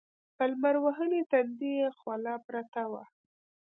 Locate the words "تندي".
1.31-1.71